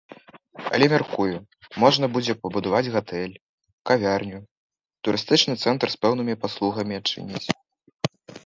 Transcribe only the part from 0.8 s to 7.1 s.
мяркую, можна будзе пабудаваць гатэль, кавярню, турыстычны цэнтр з пэўнымі паслугамі